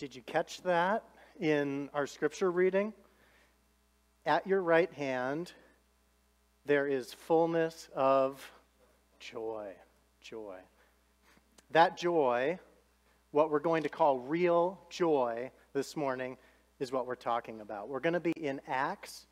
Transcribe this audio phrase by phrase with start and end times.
[0.00, 1.04] Did you catch that
[1.40, 2.94] in our scripture reading?
[4.24, 5.52] At your right hand,
[6.64, 8.50] there is fullness of
[9.18, 9.74] joy.
[10.22, 10.56] Joy.
[11.72, 12.58] That joy,
[13.32, 16.38] what we're going to call real joy this morning,
[16.78, 17.90] is what we're talking about.
[17.90, 19.26] We're going to be in Acts,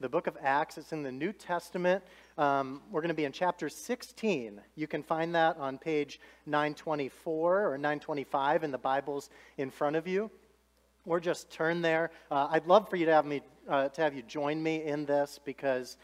[0.00, 0.76] the book of Acts.
[0.76, 2.04] It's in the New Testament.
[2.36, 4.60] Um, we're going to be in chapter 16.
[4.74, 10.06] You can find that on page 924 or 925 in the Bibles in front of
[10.06, 10.30] you.
[11.06, 12.10] Or just turn there.
[12.30, 15.06] Uh, I'd love for you to have me uh, to have you join me in
[15.06, 15.96] this because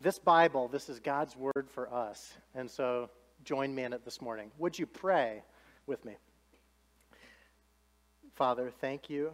[0.00, 2.32] this Bible, this is God's word for us.
[2.54, 3.10] And so
[3.44, 4.50] join me in it this morning.
[4.58, 5.42] Would you pray
[5.86, 6.14] with me?
[8.34, 9.32] Father, thank you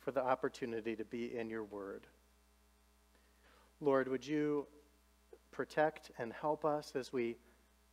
[0.00, 2.06] for the opportunity to be in your word.
[3.84, 4.66] Lord, would you
[5.50, 7.36] protect and help us as we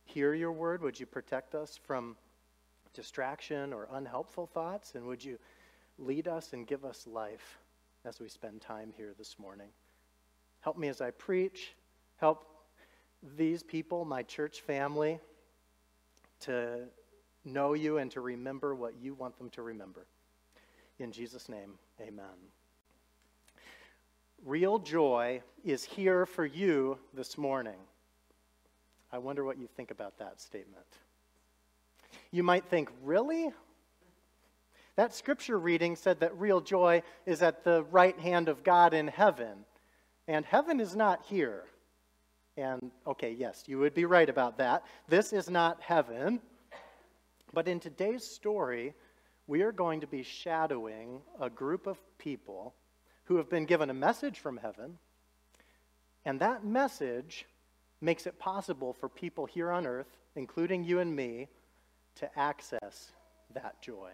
[0.04, 0.82] hear your word?
[0.82, 2.16] Would you protect us from
[2.94, 4.94] distraction or unhelpful thoughts?
[4.94, 5.38] And would you
[5.98, 7.58] lead us and give us life
[8.06, 9.68] as we spend time here this morning?
[10.60, 11.74] Help me as I preach.
[12.16, 12.46] Help
[13.36, 15.20] these people, my church family,
[16.40, 16.86] to
[17.44, 20.06] know you and to remember what you want them to remember.
[20.98, 22.61] In Jesus' name, amen.
[24.44, 27.78] Real joy is here for you this morning.
[29.12, 30.86] I wonder what you think about that statement.
[32.32, 33.52] You might think, really?
[34.96, 39.06] That scripture reading said that real joy is at the right hand of God in
[39.06, 39.64] heaven.
[40.26, 41.62] And heaven is not here.
[42.56, 44.82] And okay, yes, you would be right about that.
[45.06, 46.40] This is not heaven.
[47.54, 48.92] But in today's story,
[49.46, 52.74] we are going to be shadowing a group of people
[53.24, 54.98] who have been given a message from heaven.
[56.24, 57.46] And that message
[58.00, 61.48] makes it possible for people here on earth, including you and me,
[62.16, 63.12] to access
[63.54, 64.10] that joy.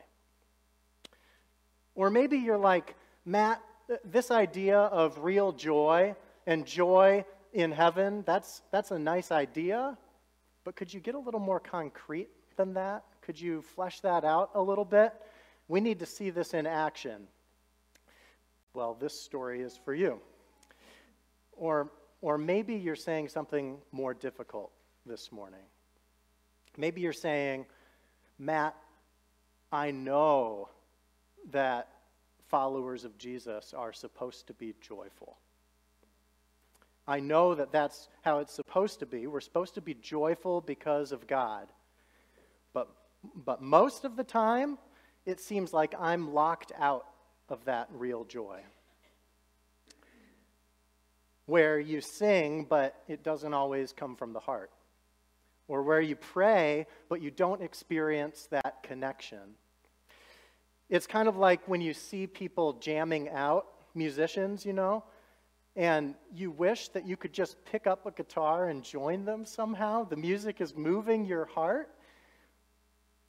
[1.95, 3.61] Or maybe you're like, Matt,
[4.05, 6.15] this idea of real joy
[6.47, 9.97] and joy in heaven, that's, that's a nice idea,
[10.65, 13.05] but could you get a little more concrete than that?
[13.23, 15.13] Could you flesh that out a little bit?
[15.67, 17.27] We need to see this in action.
[18.75, 20.21] Well, this story is for you.
[21.53, 21.91] Or,
[22.21, 24.71] or maybe you're saying something more difficult
[25.07, 25.65] this morning.
[26.77, 27.67] Maybe you're saying,
[28.39, 28.77] Matt,
[29.73, 30.69] I know
[31.51, 31.89] that
[32.49, 35.37] followers of Jesus are supposed to be joyful.
[37.07, 39.27] I know that that's how it's supposed to be.
[39.27, 41.69] We're supposed to be joyful because of God.
[42.75, 42.89] But,
[43.35, 44.79] but most of the time,
[45.25, 47.07] it seems like I'm locked out
[47.49, 48.61] of that real joy.
[51.47, 54.71] Where you sing, but it doesn't always come from the heart.
[55.67, 59.55] Or where you pray, but you don't experience that connection.
[60.89, 65.05] It's kind of like when you see people jamming out, musicians, you know,
[65.77, 70.05] and you wish that you could just pick up a guitar and join them somehow.
[70.05, 71.91] The music is moving your heart,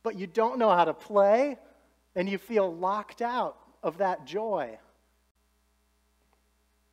[0.02, 1.58] but you don't know how to play,
[2.16, 4.78] and you feel locked out of that joy.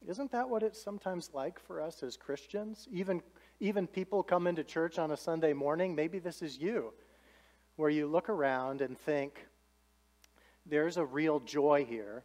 [0.06, 2.86] Isn't that what it's sometimes like for us as Christians?
[2.92, 3.22] Even,
[3.58, 6.92] even people come into church on a Sunday morning, maybe this is you,
[7.74, 9.46] where you look around and think,
[10.64, 12.24] there's a real joy here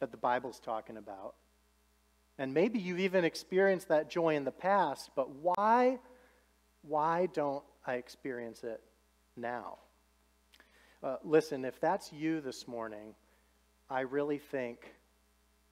[0.00, 1.34] that the Bible's talking about.
[2.38, 5.98] And maybe you've even experienced that joy in the past, but why,
[6.82, 8.82] why don't I experience it
[9.36, 9.78] now?
[11.02, 13.14] Uh, listen, if that's you this morning,
[13.90, 14.78] I really think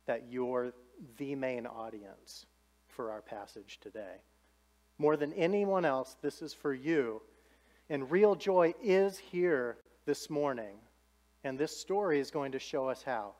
[0.06, 0.72] that you're
[1.18, 2.46] the main audience
[2.88, 4.20] for our passage today.
[4.98, 7.22] More than anyone else, this is for you.
[7.88, 10.76] And real joy is here this morning.
[11.44, 13.32] And this story is going to show us how.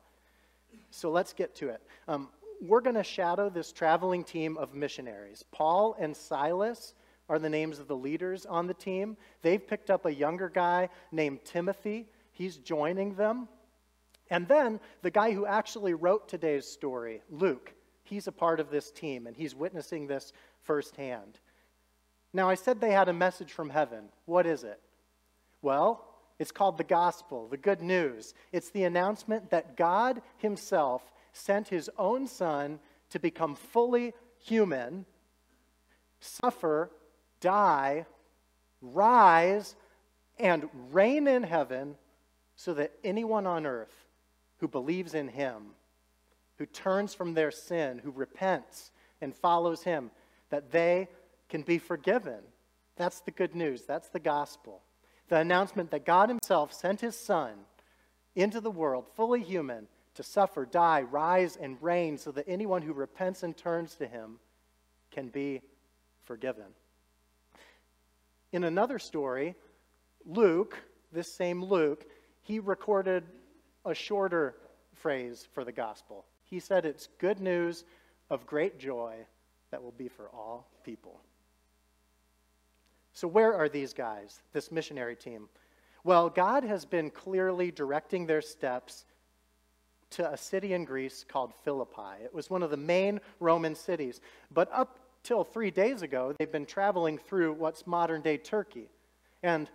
[0.91, 1.81] So let's get to it.
[2.07, 2.29] Um,
[2.61, 5.43] we're going to shadow this traveling team of missionaries.
[5.51, 6.93] Paul and Silas
[7.29, 9.17] are the names of the leaders on the team.
[9.41, 12.07] They've picked up a younger guy named Timothy.
[12.31, 13.47] He's joining them.
[14.33, 17.71] And then the guy who actually wrote today's story, Luke,
[18.03, 20.33] he's a part of this team and he's witnessing this
[20.63, 21.39] firsthand.
[22.33, 24.05] Now, I said they had a message from heaven.
[24.25, 24.79] What is it?
[25.61, 26.03] Well,
[26.39, 28.33] it's called the gospel, the good news.
[28.51, 32.79] It's the announcement that God Himself sent His own Son
[33.11, 35.05] to become fully human,
[36.19, 36.89] suffer,
[37.39, 38.07] die,
[38.81, 39.75] rise,
[40.39, 41.97] and reign in heaven
[42.55, 44.02] so that anyone on earth
[44.63, 45.71] who believes in Him,
[46.57, 50.09] who turns from their sin, who repents and follows Him,
[50.51, 51.09] that they
[51.49, 52.39] can be forgiven.
[52.95, 53.83] That's the good news.
[53.83, 54.81] That's the gospel
[55.27, 57.51] the announcement that God Himself sent His Son
[58.35, 62.93] into the world, fully human, to suffer, die, rise, and reign, so that anyone who
[62.93, 64.37] repents and turns to him
[65.11, 65.61] can be
[66.23, 66.67] forgiven.
[68.53, 69.55] In another story,
[70.25, 70.77] Luke,
[71.11, 72.05] this same Luke,
[72.43, 73.23] he recorded
[73.85, 74.55] a shorter
[74.93, 76.25] phrase for the gospel.
[76.43, 77.83] He said it's good news
[78.29, 79.15] of great joy
[79.71, 81.19] that will be for all people.
[83.13, 85.47] So, where are these guys, this missionary team?
[86.03, 89.05] Well, God has been clearly directing their steps
[90.11, 92.23] to a city in Greece called Philippi.
[92.23, 94.21] It was one of the main Roman cities.
[94.51, 98.89] But up till three days ago, they've been traveling through what's modern day Turkey.
[99.41, 99.69] And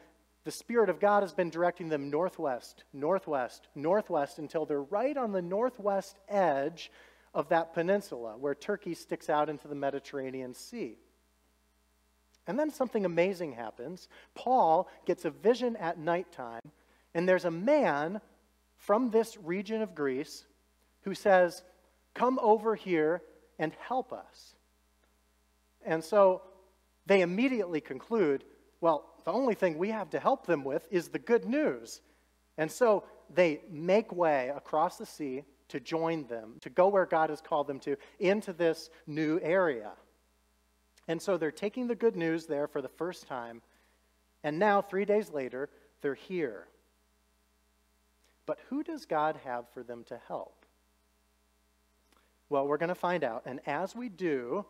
[0.49, 5.31] the Spirit of God has been directing them northwest, northwest, northwest until they're right on
[5.31, 6.91] the northwest edge
[7.35, 10.97] of that peninsula where Turkey sticks out into the Mediterranean Sea.
[12.47, 14.09] And then something amazing happens.
[14.35, 16.73] Paul gets a vision at nighttime,
[17.12, 18.19] and there's a man
[18.79, 20.47] from this region of Greece
[21.03, 21.62] who says,
[22.15, 23.21] Come over here
[23.59, 24.55] and help us.
[25.85, 26.41] And so
[27.05, 28.45] they immediately conclude,
[28.81, 32.00] Well, the only thing we have to help them with is the good news.
[32.56, 37.28] And so they make way across the sea to join them, to go where God
[37.28, 39.90] has called them to, into this new area.
[41.08, 43.60] And so they're taking the good news there for the first time.
[44.42, 45.69] And now, three days later,
[46.00, 46.66] they're here.
[48.46, 50.64] But who does God have for them to help?
[52.48, 53.42] Well, we're going to find out.
[53.44, 54.64] And as we do,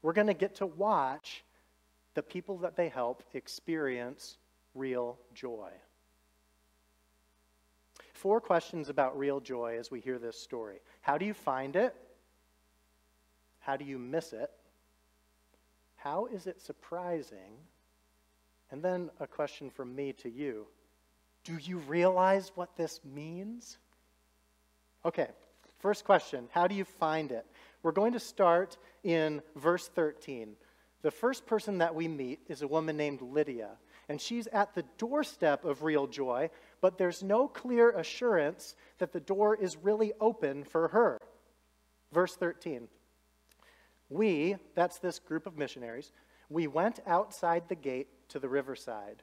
[0.00, 1.42] we're going to get to watch
[2.14, 4.36] the people that they help experience
[4.74, 5.70] real joy.
[8.12, 10.80] Four questions about real joy as we hear this story.
[11.00, 11.94] How do you find it?
[13.60, 14.50] How do you miss it?
[15.96, 17.56] How is it surprising?
[18.70, 20.66] And then a question from me to you
[21.44, 23.78] Do you realize what this means?
[25.04, 25.28] Okay,
[25.78, 27.46] first question How do you find it?
[27.82, 30.56] We're going to start in verse 13.
[31.02, 33.70] The first person that we meet is a woman named Lydia,
[34.08, 36.50] and she's at the doorstep of real joy,
[36.80, 41.18] but there's no clear assurance that the door is really open for her.
[42.12, 42.88] Verse 13.
[44.10, 46.12] We, that's this group of missionaries,
[46.50, 49.22] we went outside the gate to the riverside,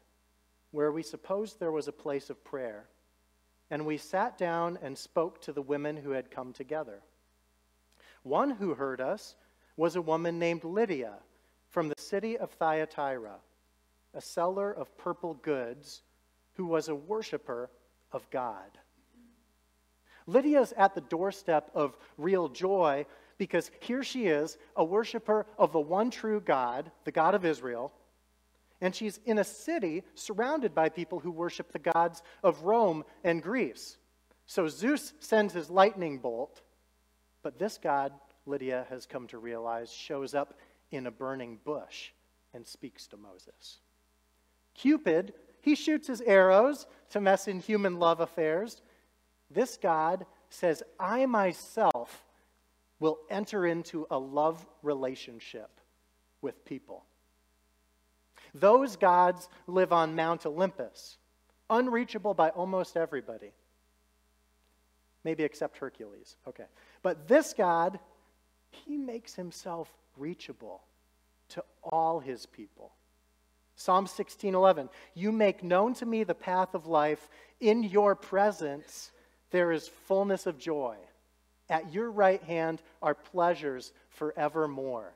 [0.72, 2.88] where we supposed there was a place of prayer,
[3.70, 7.02] and we sat down and spoke to the women who had come together.
[8.24, 9.36] One who heard us
[9.76, 11.18] was a woman named Lydia
[11.78, 13.36] from the city of Thyatira,
[14.16, 16.02] a seller of purple goods
[16.54, 17.70] who was a worshiper
[18.12, 18.80] of God.
[20.26, 23.06] Lydia's at the doorstep of real joy
[23.38, 27.94] because here she is, a worshiper of the one true God, the God of Israel,
[28.82, 33.40] and she's in a city surrounded by people who worship the gods of Rome and
[33.40, 33.98] Greece.
[34.48, 36.60] So Zeus sends his lightning bolt,
[37.44, 38.14] but this God,
[38.48, 40.56] Lydia has come to realize, shows up
[40.92, 42.12] in a burning bush
[42.54, 43.80] and speaks to Moses.
[44.74, 48.82] Cupid, he shoots his arrows to mess in human love affairs.
[49.50, 52.24] This God says, I myself
[53.00, 55.70] will enter into a love relationship
[56.42, 57.06] with people.
[58.54, 61.18] Those gods live on Mount Olympus,
[61.70, 63.52] unreachable by almost everybody.
[65.24, 66.38] Maybe except Hercules.
[66.48, 66.66] Okay.
[67.02, 68.00] But this God,
[68.70, 70.84] he makes himself reachable
[71.50, 72.94] to all his people.
[73.76, 79.12] Psalm 16:11 You make known to me the path of life in your presence
[79.52, 80.98] there is fullness of joy
[81.70, 85.14] at your right hand are pleasures forevermore.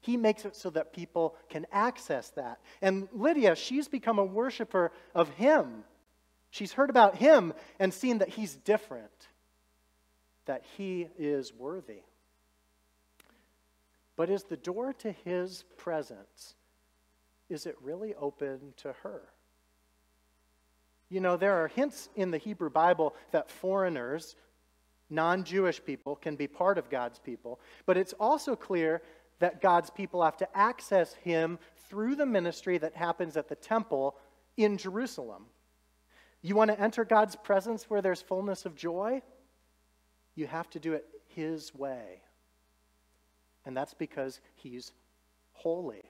[0.00, 2.60] He makes it so that people can access that.
[2.80, 5.84] And Lydia, she's become a worshiper of him.
[6.50, 9.28] She's heard about him and seen that he's different,
[10.46, 12.02] that he is worthy.
[14.16, 16.54] But is the door to his presence,
[17.48, 19.22] is it really open to her?
[21.08, 24.34] You know, there are hints in the Hebrew Bible that foreigners
[25.10, 29.02] non Jewish people can be part of God's people, but it's also clear
[29.38, 34.16] that God's people have to access Him through the ministry that happens at the temple
[34.56, 35.46] in Jerusalem.
[36.40, 39.20] You want to enter God's presence where there's fullness of joy?
[40.34, 42.21] You have to do it His way.
[43.64, 44.92] And that's because He's
[45.52, 46.02] holy.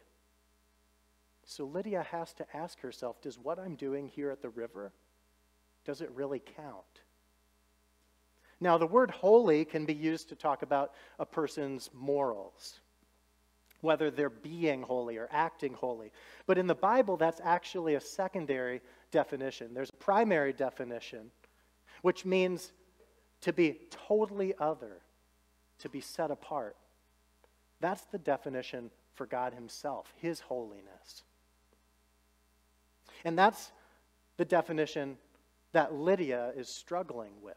[1.44, 4.92] So Lydia has to ask herself Does what I'm doing here at the river,
[5.84, 7.02] does it really count?
[8.60, 12.78] Now, the word holy can be used to talk about a person's morals,
[13.80, 16.12] whether they're being holy or acting holy.
[16.46, 18.80] But in the Bible, that's actually a secondary
[19.10, 19.74] definition.
[19.74, 21.32] There's a primary definition,
[22.02, 22.70] which means
[23.40, 25.00] to be totally other,
[25.80, 26.76] to be set apart.
[27.82, 31.24] That's the definition for God Himself, His holiness.
[33.24, 33.72] And that's
[34.36, 35.18] the definition
[35.72, 37.56] that Lydia is struggling with.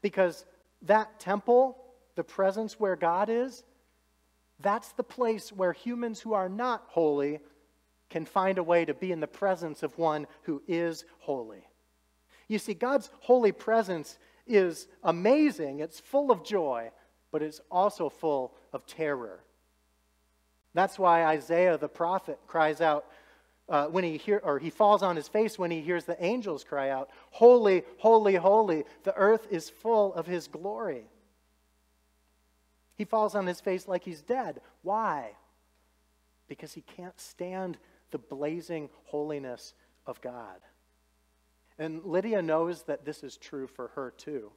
[0.00, 0.46] Because
[0.82, 1.76] that temple,
[2.14, 3.62] the presence where God is,
[4.60, 7.40] that's the place where humans who are not holy
[8.08, 11.66] can find a way to be in the presence of one who is holy.
[12.48, 16.90] You see, God's holy presence is amazing, it's full of joy,
[17.36, 19.40] but it's also full of terror.
[20.72, 23.04] That's why Isaiah the prophet cries out
[23.68, 26.64] uh, when he hear, or he falls on his face when he hears the angels
[26.64, 28.84] cry out, "Holy, holy, holy!
[29.02, 31.10] The earth is full of His glory."
[32.94, 34.62] He falls on his face like he's dead.
[34.80, 35.32] Why?
[36.48, 37.76] Because he can't stand
[38.12, 39.74] the blazing holiness
[40.06, 40.62] of God.
[41.78, 44.52] And Lydia knows that this is true for her too.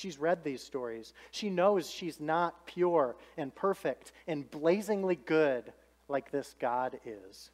[0.00, 1.12] She's read these stories.
[1.30, 5.74] She knows she's not pure and perfect and blazingly good
[6.08, 7.50] like this God is.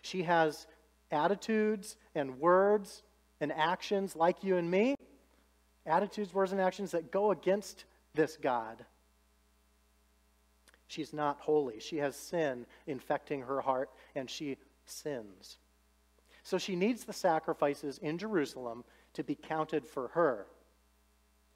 [0.00, 0.68] She has
[1.10, 3.02] attitudes and words
[3.40, 4.94] and actions like you and me,
[5.84, 7.84] attitudes, words, and actions that go against
[8.14, 8.84] this God.
[10.86, 11.80] She's not holy.
[11.80, 15.58] She has sin infecting her heart, and she sins.
[16.44, 18.84] So she needs the sacrifices in Jerusalem
[19.14, 20.46] to be counted for her.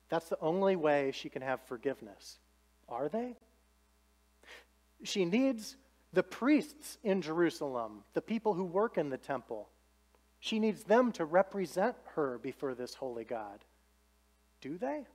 [0.08, 2.38] That's the only way she can have forgiveness.
[2.88, 3.36] Are they?
[5.02, 5.76] She needs
[6.12, 9.68] the priests in Jerusalem, the people who work in the temple.
[10.40, 13.64] She needs them to represent her before this holy God.
[14.60, 15.06] Do they?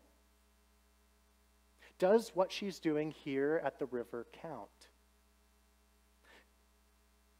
[1.99, 4.69] Does what she's doing here at the river count?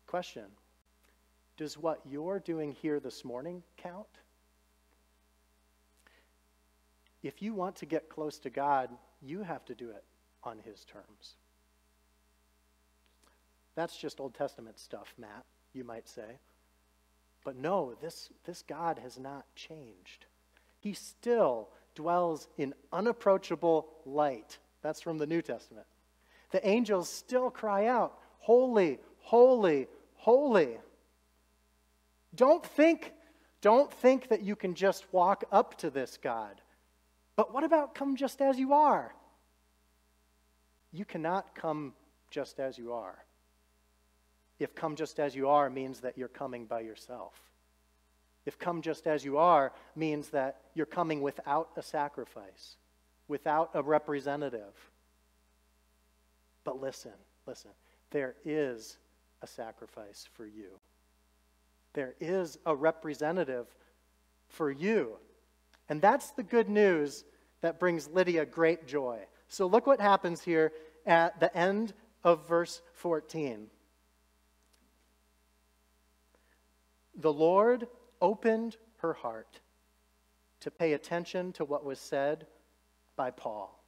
[0.08, 0.46] Question
[1.58, 4.21] Does what you're doing here this morning count?
[7.24, 8.90] If you want to get close to God,
[9.22, 10.04] you have to do it
[10.44, 11.36] on His terms.
[13.76, 16.40] That's just Old Testament stuff, Matt, you might say.
[17.44, 20.26] But no, this, this God has not changed.
[20.80, 24.58] He still dwells in unapproachable light.
[24.82, 25.86] That's from the New Testament.
[26.52, 30.78] The angels still cry out, Holy, holy, holy.
[32.34, 33.14] Don't think,
[33.62, 36.60] don't think that you can just walk up to this God.
[37.36, 39.14] But what about come just as you are?
[40.92, 41.94] You cannot come
[42.30, 43.24] just as you are.
[44.60, 47.34] If come just as you are means that you're coming by yourself.
[48.46, 52.76] If come just as you are means that you're coming without a sacrifice,
[53.28, 54.92] without a representative.
[56.64, 57.14] But listen,
[57.46, 57.72] listen,
[58.12, 58.98] there is
[59.42, 60.80] a sacrifice for you.
[61.94, 63.68] There is a representative
[64.48, 65.18] for you.
[65.90, 67.24] And that's the good news
[67.62, 69.20] that brings Lydia great joy.
[69.48, 70.72] So look what happens here
[71.06, 73.68] at the end of verse 14.
[77.16, 77.88] The Lord
[78.22, 79.60] opened her heart
[80.62, 82.48] to pay attention to what was said
[83.16, 83.84] by Paul.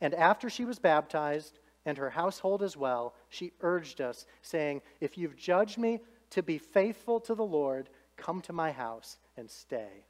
[0.00, 5.16] And after she was baptized, and her household as well, she urged us, saying, If
[5.16, 6.00] you've judged me
[6.30, 7.88] to be faithful to the Lord,
[8.18, 10.04] come to my house and stay.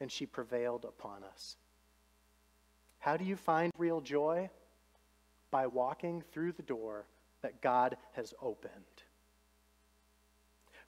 [0.00, 1.56] And she prevailed upon us.
[2.98, 4.50] How do you find real joy?
[5.50, 7.06] By walking through the door
[7.40, 8.72] that God has opened.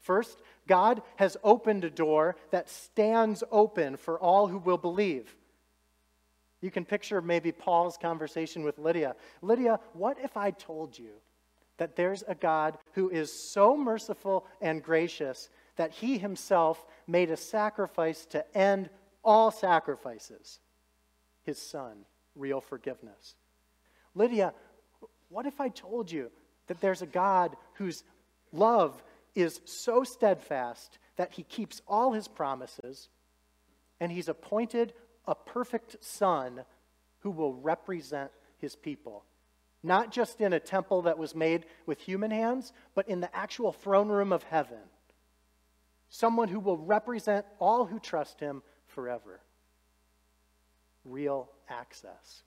[0.01, 5.35] First, God has opened a door that stands open for all who will believe.
[6.61, 9.15] You can picture maybe Paul's conversation with Lydia.
[9.43, 11.13] Lydia, what if I told you
[11.77, 17.37] that there's a God who is so merciful and gracious that he himself made a
[17.37, 18.91] sacrifice to end
[19.25, 20.61] all sacrifices?
[21.45, 22.05] His son,
[22.37, 23.37] real forgiveness.
[24.15, 24.53] Lydia,
[25.29, 26.31] what if I told you
[26.67, 28.05] that there's a God whose
[28.53, 29.03] love
[29.35, 33.09] is so steadfast that he keeps all his promises,
[34.01, 34.93] and he's appointed
[35.27, 36.65] a perfect son
[37.21, 39.25] who will represent his people.
[39.83, 43.73] Not just in a temple that was made with human hands, but in the actual
[43.73, 44.79] throne room of heaven.
[46.11, 49.41] Someone who will represent all who trust him forever.
[51.05, 52.43] Real access.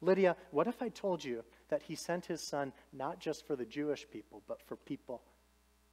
[0.00, 3.64] Lydia, what if I told you that he sent his son not just for the
[3.64, 5.22] Jewish people, but for people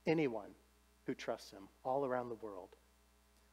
[0.05, 0.49] anyone
[1.05, 2.75] who trusts him all around the world.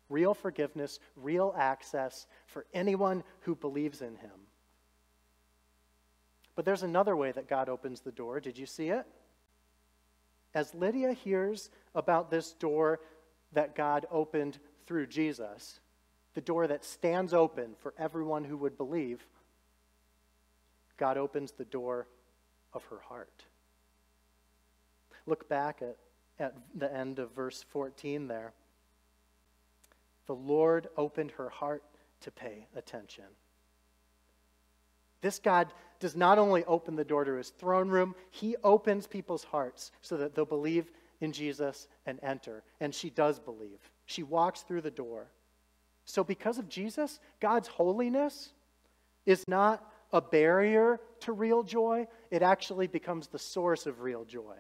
[0.09, 4.47] Real forgiveness, real access for anyone who believes in him.
[6.55, 8.41] But there's another way that God opens the door.
[8.41, 9.07] Did you see it?
[10.57, 12.99] As Lydia hears about this door
[13.53, 15.81] that God opened through Jesus,
[16.33, 19.23] the door that stands open for everyone who would believe,
[20.97, 22.09] God opens the door
[22.73, 23.45] of her heart.
[25.27, 25.99] Look back at,
[26.39, 28.55] at the end of verse 14 there.
[30.27, 31.83] The Lord opened her heart
[32.23, 33.27] to pay attention.
[35.27, 39.43] This God does not only open the door to his throne room, he opens people's
[39.43, 40.89] hearts so that they'll believe
[41.21, 42.63] in Jesus and enter.
[42.79, 43.81] And she does believe.
[44.05, 45.27] She walks through the door.
[46.05, 48.53] So, because of Jesus, God's holiness
[49.25, 54.55] is not a barrier to real joy, it actually becomes the source of real joy.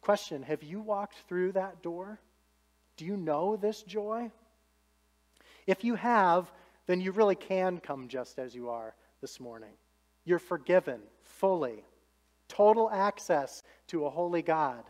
[0.00, 2.18] Question Have you walked through that door?
[2.96, 4.30] Do you know this joy?
[5.66, 6.50] If you have,
[6.86, 9.72] then you really can come just as you are this morning.
[10.24, 11.84] You're forgiven fully,
[12.48, 14.84] total access to a holy God.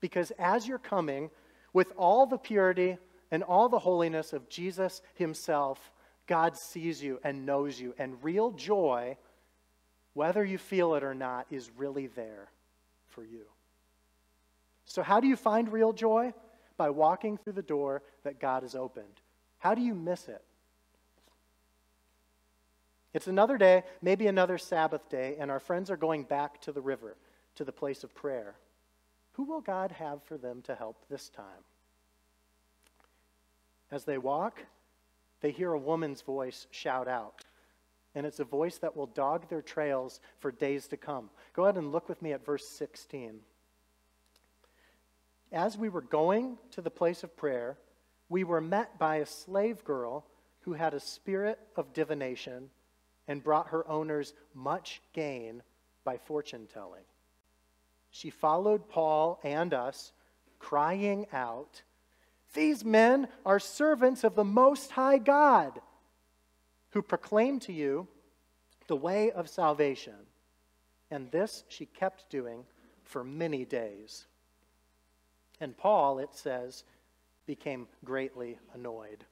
[0.00, 1.30] Because as you're coming
[1.72, 2.98] with all the purity
[3.30, 5.92] and all the holiness of Jesus Himself,
[6.26, 7.94] God sees you and knows you.
[7.98, 9.16] And real joy,
[10.14, 12.48] whether you feel it or not, is really there
[13.08, 13.46] for you.
[14.84, 16.32] So, how do you find real joy?
[16.76, 19.20] By walking through the door that God has opened.
[19.58, 20.42] How do you miss it?
[23.18, 26.80] It's another day, maybe another Sabbath day, and our friends are going back to the
[26.80, 27.16] river,
[27.56, 28.54] to the place of prayer.
[29.32, 31.64] Who will God have for them to help this time?
[33.90, 34.62] As they walk,
[35.40, 37.42] they hear a woman's voice shout out.
[38.14, 41.28] And it's a voice that will dog their trails for days to come.
[41.54, 43.40] Go ahead and look with me at verse 16
[45.50, 47.78] as we were going to the place of prayer,
[48.28, 50.26] we were met by a slave girl
[50.60, 52.68] who had a spirit of divination
[53.28, 55.62] and brought her owners much gain
[56.02, 57.04] by fortune telling.
[58.10, 60.12] She followed Paul and us,
[60.58, 61.82] crying out,
[62.54, 65.80] These men are servants of the Most High God,
[66.90, 68.08] who proclaim to you
[68.86, 70.14] the way of salvation.
[71.10, 72.64] And this she kept doing
[73.04, 74.26] for many days.
[75.60, 76.84] And Paul, it says,
[77.46, 79.24] became greatly annoyed.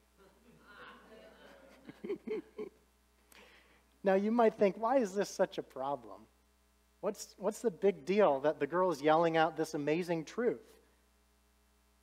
[4.03, 6.21] now, you might think, why is this such a problem?
[7.01, 10.61] What's, what's the big deal that the girl is yelling out this amazing truth?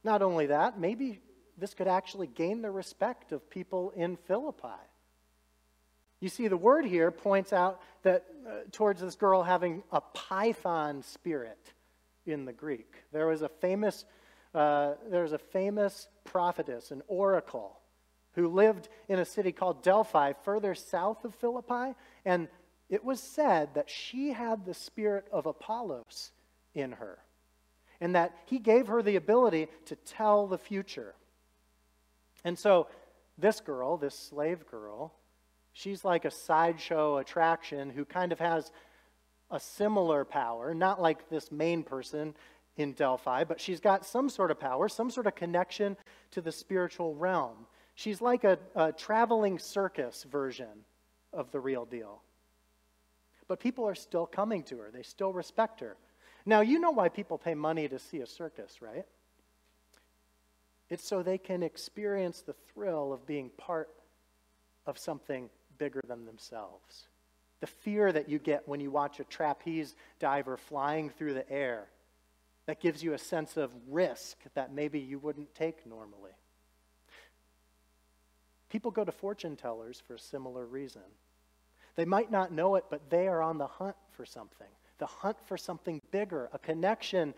[0.02, 1.20] Not only that, maybe
[1.57, 4.68] this could actually gain the respect of people in Philippi.
[6.20, 11.02] You see, the word here points out that uh, towards this girl having a python
[11.02, 11.72] spirit
[12.26, 12.94] in the Greek.
[13.12, 14.04] There was a famous,
[14.54, 17.78] uh, there was a famous prophetess, an oracle,
[18.34, 21.94] who lived in a city called Delphi, further south of Philippi,
[22.24, 22.48] and
[22.88, 26.32] it was said that she had the spirit of Apollos
[26.74, 27.18] in her,
[28.00, 31.14] and that he gave her the ability to tell the future.
[32.44, 32.88] And so,
[33.38, 35.14] this girl, this slave girl,
[35.72, 38.70] she's like a sideshow attraction who kind of has
[39.50, 42.34] a similar power, not like this main person
[42.76, 45.96] in Delphi, but she's got some sort of power, some sort of connection
[46.32, 47.66] to the spiritual realm.
[47.94, 50.85] She's like a, a traveling circus version
[51.33, 52.22] of the real deal.
[53.46, 55.96] But people are still coming to her, they still respect her.
[56.46, 59.07] Now, you know why people pay money to see a circus, right?
[60.90, 63.88] It's so they can experience the thrill of being part
[64.87, 67.07] of something bigger than themselves
[67.64, 71.87] the fear that you get when you watch a trapeze diver flying through the air.
[72.66, 76.33] That gives you a sense of risk that maybe you wouldn't take normally.
[78.74, 81.04] People go to fortune tellers for a similar reason.
[81.94, 84.66] They might not know it, but they are on the hunt for something.
[84.98, 87.34] The hunt for something bigger, a connection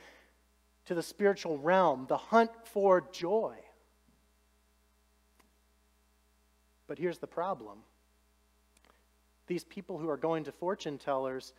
[0.87, 3.55] to the spiritual realm, the hunt for joy.
[6.87, 7.81] But here's the problem
[9.47, 11.53] these people who are going to fortune tellers,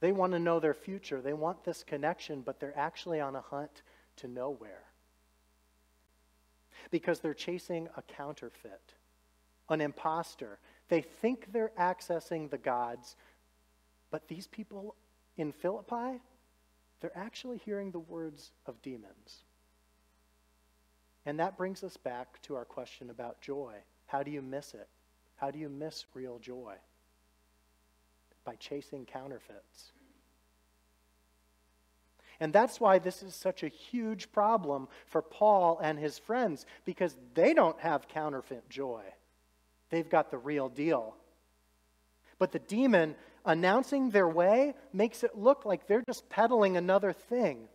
[0.00, 1.20] they want to know their future.
[1.20, 3.82] They want this connection, but they're actually on a hunt
[4.16, 4.82] to nowhere.
[6.90, 8.94] Because they're chasing a counterfeit,
[9.68, 10.58] an impostor.
[10.88, 13.16] They think they're accessing the gods,
[14.10, 14.94] but these people
[15.36, 16.20] in Philippi,
[17.00, 19.44] they're actually hearing the words of demons.
[21.24, 23.74] And that brings us back to our question about joy.
[24.06, 24.88] How do you miss it?
[25.36, 26.74] How do you miss real joy?
[28.44, 29.92] By chasing counterfeits.
[32.42, 37.16] And that's why this is such a huge problem for Paul and his friends, because
[37.34, 39.04] they don't have counterfeit joy.
[39.90, 41.14] They've got the real deal.
[42.40, 43.14] But the demon
[43.46, 47.68] announcing their way makes it look like they're just peddling another thing.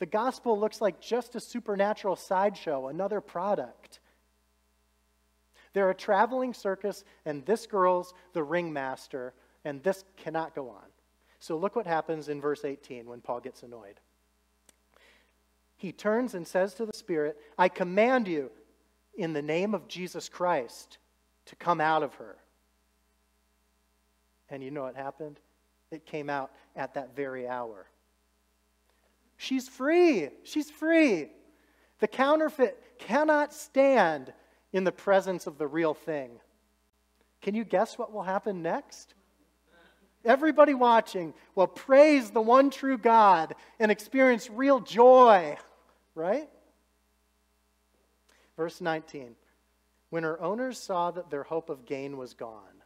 [0.00, 4.00] The gospel looks like just a supernatural sideshow, another product.
[5.72, 10.89] They're a traveling circus, and this girl's the ringmaster, and this cannot go on.
[11.40, 13.98] So look what happens in verse 18 when Paul gets annoyed.
[15.76, 18.50] He turns and says to the Spirit, I command you,
[19.16, 20.98] in the name of Jesus Christ,
[21.46, 22.36] to come out of her.
[24.50, 25.40] And you know what happened?
[25.90, 27.86] It came out at that very hour.
[29.38, 30.28] She's free.
[30.44, 31.28] She's free.
[32.00, 34.32] The counterfeit cannot stand
[34.72, 36.30] in the presence of the real thing.
[37.40, 39.14] Can you guess what will happen next?
[40.24, 45.56] Everybody watching will praise the one true God and experience real joy,
[46.14, 46.48] right?
[48.56, 49.34] Verse 19
[50.10, 52.82] When her owners saw that their hope of gain was gone,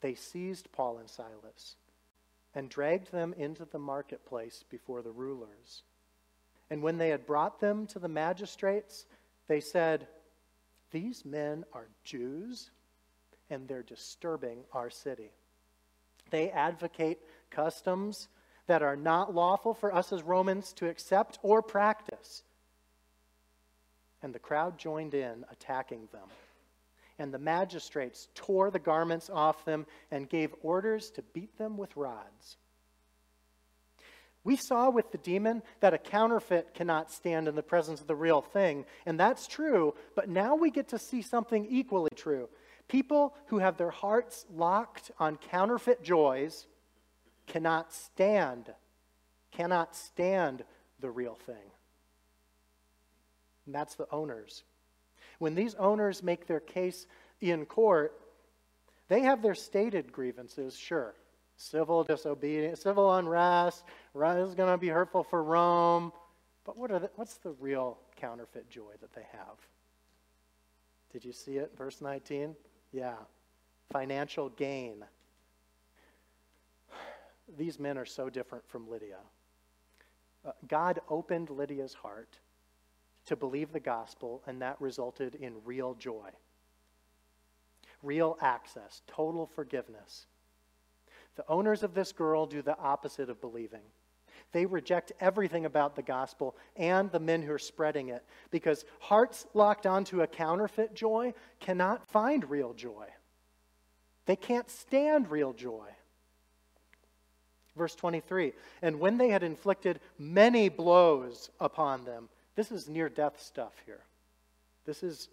[0.00, 1.76] they seized Paul and Silas
[2.54, 5.82] and dragged them into the marketplace before the rulers.
[6.70, 9.06] And when they had brought them to the magistrates,
[9.46, 10.06] they said,
[10.90, 12.70] These men are Jews,
[13.52, 15.30] and they're disturbing our city.
[16.30, 17.18] They advocate
[17.50, 18.28] customs
[18.66, 22.42] that are not lawful for us as Romans to accept or practice.
[24.22, 26.28] And the crowd joined in, attacking them.
[27.18, 31.96] And the magistrates tore the garments off them and gave orders to beat them with
[31.96, 32.56] rods.
[34.44, 38.16] We saw with the demon that a counterfeit cannot stand in the presence of the
[38.16, 42.48] real thing, and that's true, but now we get to see something equally true.
[42.88, 46.66] People who have their hearts locked on counterfeit joys
[47.46, 48.72] cannot stand,
[49.50, 50.64] cannot stand
[51.00, 51.70] the real thing.
[53.66, 54.64] And that's the owners.
[55.38, 57.06] When these owners make their case
[57.40, 58.18] in court,
[59.08, 61.14] they have their stated grievances, sure
[61.56, 66.12] civil disobedience, civil unrest, is going to be hurtful for Rome.
[66.64, 69.56] But what are the, what's the real counterfeit joy that they have?
[71.12, 72.54] Did you see it, verse 19?
[72.92, 73.16] Yeah.
[73.90, 75.04] Financial gain.
[77.56, 79.18] These men are so different from Lydia.
[80.44, 82.38] Uh, God opened Lydia's heart
[83.26, 86.30] to believe the gospel, and that resulted in real joy,
[88.02, 90.26] real access, total forgiveness.
[91.36, 93.82] The owners of this girl do the opposite of believing.
[94.52, 99.46] They reject everything about the gospel and the men who are spreading it because hearts
[99.54, 103.06] locked onto a counterfeit joy cannot find real joy.
[104.26, 105.88] They can't stand real joy.
[107.76, 113.40] Verse 23 And when they had inflicted many blows upon them, this is near death
[113.40, 114.04] stuff here.
[114.84, 115.28] This is,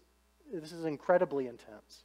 [0.53, 2.03] this is incredibly intense.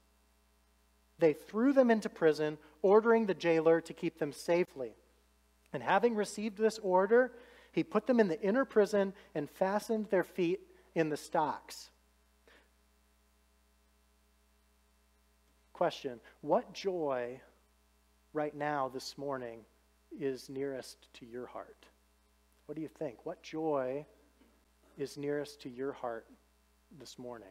[1.20, 4.94] They threw them into prison, ordering the jailer to keep them safely.
[5.74, 7.32] And having received this order,
[7.72, 10.60] he put them in the inner prison and fastened their feet
[10.94, 11.90] in the stocks.
[15.72, 17.40] Question What joy
[18.32, 19.64] right now, this morning,
[20.16, 21.86] is nearest to your heart?
[22.66, 23.26] What do you think?
[23.26, 24.06] What joy
[24.96, 26.26] is nearest to your heart
[27.00, 27.48] this morning?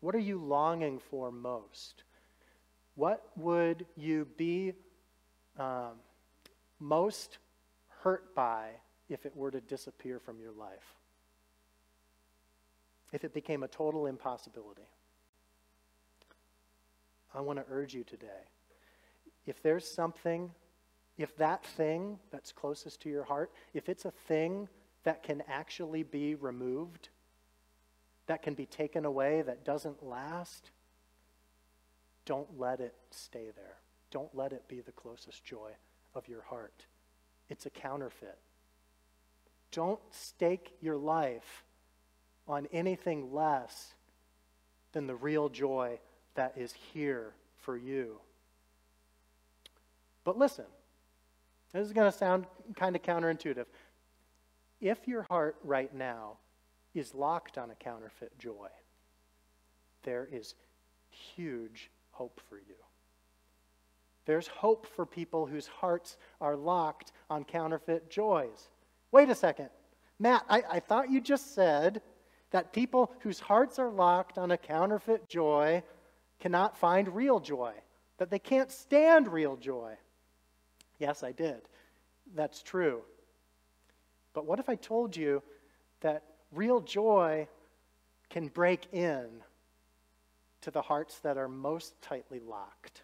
[0.00, 2.04] What are you longing for most?
[2.94, 4.72] What would you be
[5.58, 5.96] um,
[6.80, 7.38] most
[8.02, 8.70] hurt by
[9.08, 10.94] if it were to disappear from your life?
[13.12, 14.88] If it became a total impossibility?
[17.34, 18.48] I want to urge you today.
[19.46, 20.50] If there's something,
[21.18, 24.68] if that thing that's closest to your heart, if it's a thing
[25.04, 27.08] that can actually be removed,
[28.26, 30.70] that can be taken away, that doesn't last,
[32.24, 33.76] don't let it stay there.
[34.10, 35.70] Don't let it be the closest joy
[36.14, 36.86] of your heart.
[37.48, 38.38] It's a counterfeit.
[39.72, 41.64] Don't stake your life
[42.48, 43.94] on anything less
[44.92, 46.00] than the real joy
[46.34, 48.20] that is here for you.
[50.24, 50.64] But listen,
[51.72, 53.66] this is going to sound kind of counterintuitive.
[54.80, 56.38] If your heart right now
[56.94, 58.68] is locked on a counterfeit joy,
[60.02, 60.54] there is
[61.10, 62.74] huge hope for you.
[64.30, 68.68] There's hope for people whose hearts are locked on counterfeit joys.
[69.10, 69.70] Wait a second.
[70.20, 72.00] Matt, I, I thought you just said
[72.52, 75.82] that people whose hearts are locked on a counterfeit joy
[76.38, 77.72] cannot find real joy,
[78.18, 79.96] that they can't stand real joy.
[81.00, 81.62] Yes, I did.
[82.32, 83.02] That's true.
[84.32, 85.42] But what if I told you
[86.02, 87.48] that real joy
[88.28, 89.26] can break in
[90.60, 93.02] to the hearts that are most tightly locked.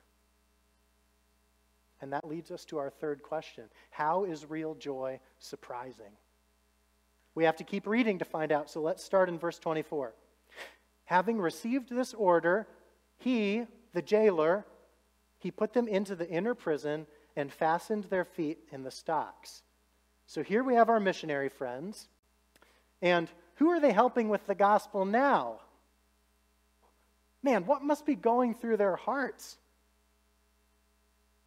[2.00, 6.12] And that leads us to our third question How is real joy surprising?
[7.34, 10.14] We have to keep reading to find out, so let's start in verse 24.
[11.04, 12.66] Having received this order,
[13.18, 14.64] he, the jailer,
[15.38, 17.06] he put them into the inner prison
[17.36, 19.62] and fastened their feet in the stocks.
[20.26, 22.08] So here we have our missionary friends.
[23.02, 25.60] And who are they helping with the gospel now?
[27.42, 29.58] Man, what must be going through their hearts?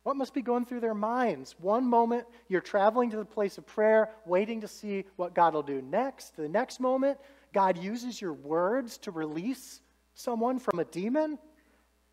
[0.10, 1.54] What must be going through their minds?
[1.60, 5.62] One moment, you're traveling to the place of prayer, waiting to see what God will
[5.62, 6.36] do next.
[6.36, 7.20] The next moment,
[7.54, 9.82] God uses your words to release
[10.16, 11.38] someone from a demon.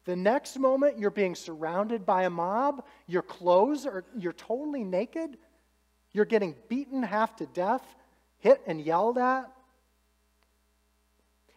[0.04, 2.84] The next moment, you're being surrounded by a mob.
[3.06, 5.38] Your clothes are, you're totally naked.
[6.12, 7.82] You're getting beaten half to death,
[8.40, 9.50] hit and yelled at.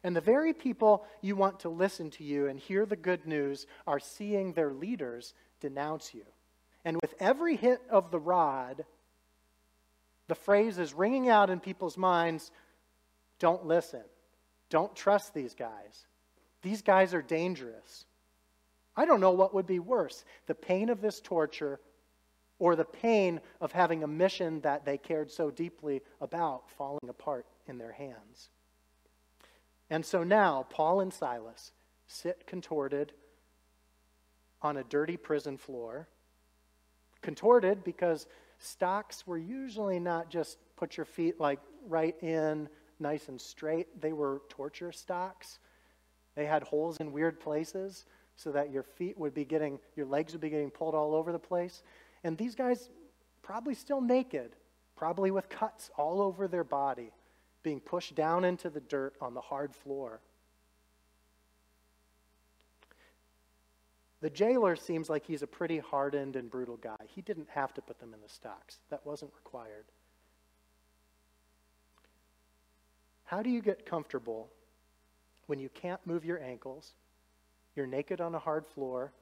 [0.05, 3.67] And the very people you want to listen to you and hear the good news
[3.85, 6.25] are seeing their leaders denounce you.
[6.85, 8.85] And with every hit of the rod,
[10.27, 12.51] the phrase is ringing out in people's minds
[13.39, 14.03] don't listen.
[14.69, 16.05] Don't trust these guys.
[16.61, 18.05] These guys are dangerous.
[18.95, 21.79] I don't know what would be worse the pain of this torture
[22.59, 27.45] or the pain of having a mission that they cared so deeply about falling apart
[27.67, 28.49] in their hands.
[29.89, 31.71] And so now, Paul and Silas
[32.05, 33.13] sit contorted
[34.61, 36.07] on a dirty prison floor.
[37.21, 42.69] Contorted because stocks were usually not just put your feet like right in,
[42.99, 44.01] nice and straight.
[44.01, 45.59] They were torture stocks.
[46.35, 50.31] They had holes in weird places so that your feet would be getting, your legs
[50.33, 51.83] would be getting pulled all over the place.
[52.23, 52.89] And these guys,
[53.41, 54.55] probably still naked,
[54.95, 57.11] probably with cuts all over their body,
[57.63, 60.21] being pushed down into the dirt on the hard floor.
[64.21, 66.97] The jailer seems like he's a pretty hardened and brutal guy.
[67.07, 69.85] He didn't have to put them in the stocks, that wasn't required.
[73.23, 74.49] How do you get comfortable
[75.45, 76.93] when you can't move your ankles,
[77.75, 79.13] you're naked on a hard floor,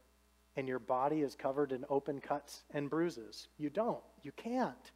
[0.56, 3.50] and your body is covered in open cuts and bruises?
[3.58, 4.02] You don't.
[4.24, 4.92] You can't.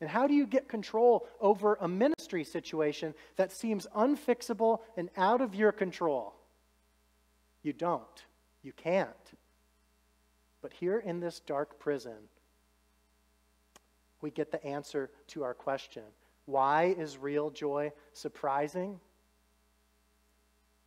[0.00, 5.40] And how do you get control over a ministry situation that seems unfixable and out
[5.40, 6.34] of your control?
[7.62, 8.24] You don't.
[8.62, 9.10] You can't.
[10.60, 12.28] But here in this dark prison,
[14.20, 16.02] we get the answer to our question
[16.46, 18.98] why is real joy surprising?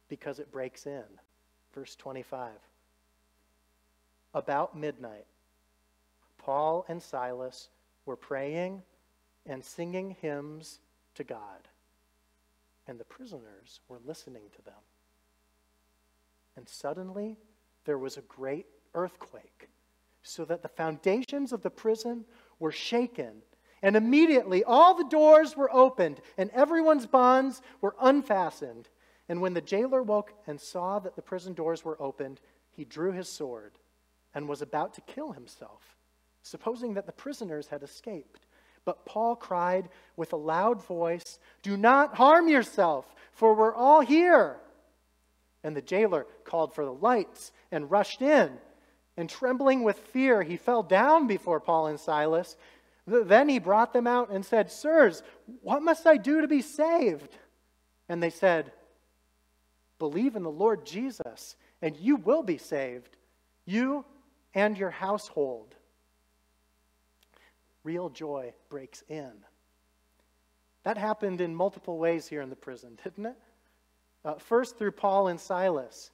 [0.09, 1.03] Because it breaks in.
[1.75, 2.49] Verse 25.
[4.33, 5.27] About midnight,
[6.39, 7.69] Paul and Silas
[8.07, 8.81] were praying
[9.45, 10.79] and singing hymns
[11.13, 11.67] to God,
[12.87, 14.81] and the prisoners were listening to them.
[16.55, 17.37] And suddenly,
[17.85, 19.69] there was a great earthquake,
[20.23, 22.25] so that the foundations of the prison
[22.59, 23.41] were shaken.
[23.83, 28.89] And immediately all the doors were opened, and everyone's bonds were unfastened.
[29.27, 32.39] And when the jailer woke and saw that the prison doors were opened,
[32.69, 33.73] he drew his sword
[34.33, 35.97] and was about to kill himself,
[36.43, 38.45] supposing that the prisoners had escaped.
[38.85, 44.57] But Paul cried with a loud voice, Do not harm yourself, for we're all here.
[45.63, 48.51] And the jailer called for the lights and rushed in.
[49.17, 52.55] And trembling with fear, he fell down before Paul and Silas.
[53.05, 55.21] Then he brought them out and said, Sirs,
[55.61, 57.37] what must I do to be saved?
[58.09, 58.71] And they said,
[59.99, 63.17] Believe in the Lord Jesus, and you will be saved,
[63.65, 64.03] you
[64.55, 65.75] and your household.
[67.83, 69.31] Real joy breaks in.
[70.83, 73.37] That happened in multiple ways here in the prison, didn't it?
[74.23, 76.11] Uh, first, through Paul and Silas.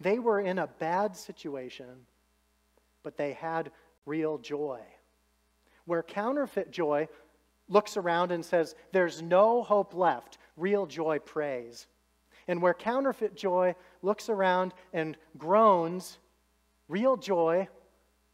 [0.00, 2.06] They were in a bad situation,
[3.02, 3.70] but they had
[4.06, 4.80] real joy.
[5.84, 7.08] Where counterfeit joy
[7.68, 11.86] looks around and says, There's no hope left, real joy prays.
[12.46, 16.18] And where counterfeit joy looks around and groans,
[16.88, 17.68] real joy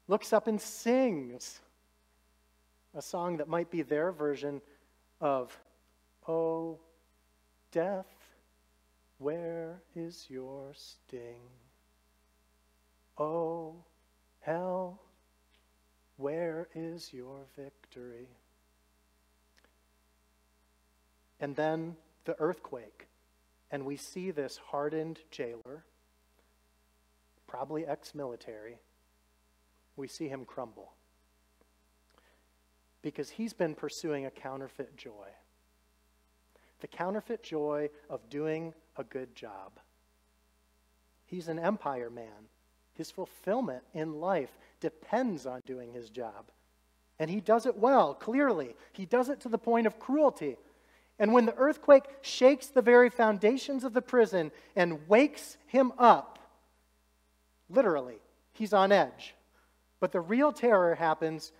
[0.07, 1.61] looks up and sings.
[2.94, 4.61] A song that might be their version
[5.20, 5.59] of,
[6.29, 6.79] Oh,
[7.72, 8.07] death,
[9.18, 11.40] where is your sting?
[13.16, 13.77] Oh,
[14.40, 15.00] hell,
[16.16, 18.29] where is your victory?
[21.40, 23.09] And then the earthquake.
[23.70, 25.85] And we see this hardened jailer,
[27.46, 28.79] probably ex military.
[29.96, 30.92] We see him crumble
[33.03, 35.29] because he's been pursuing a counterfeit joy
[36.85, 39.78] the counterfeit joy of doing a good job.
[41.26, 42.48] He's an empire man.
[42.94, 46.50] His fulfillment in life depends on doing his job.
[47.18, 48.74] And he does it well, clearly.
[48.92, 50.57] He does it to the point of cruelty.
[51.18, 56.38] And when the earthquake shakes the very foundations of the prison and wakes him up,
[57.68, 58.18] literally,
[58.52, 59.35] he's on edge.
[60.00, 61.52] But the real terror happens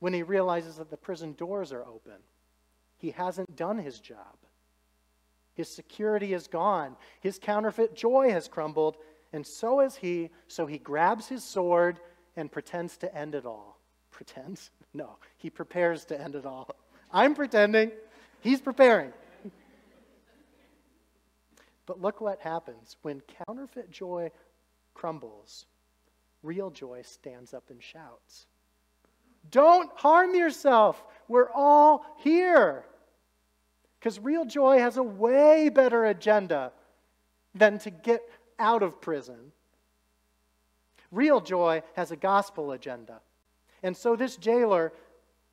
[0.00, 2.20] when he realizes that the prison doors are open.
[2.98, 4.36] He hasn't done his job.
[5.60, 6.96] His security is gone.
[7.20, 8.96] His counterfeit joy has crumbled,
[9.34, 10.30] and so has he.
[10.48, 12.00] So he grabs his sword
[12.34, 13.78] and pretends to end it all.
[14.10, 14.70] Pretends?
[14.92, 16.68] No, he prepares to end it all.
[17.12, 17.92] I'm pretending.
[18.40, 19.12] He's preparing.
[21.86, 24.32] But look what happens when counterfeit joy
[24.94, 25.66] crumbles,
[26.42, 28.46] real joy stands up and shouts.
[29.52, 31.04] Don't harm yourself.
[31.28, 32.84] We're all here.
[34.00, 36.72] Because real joy has a way better agenda
[37.54, 38.22] than to get
[38.58, 39.52] out of prison.
[41.12, 43.20] Real joy has a gospel agenda.
[43.82, 44.92] And so this jailer,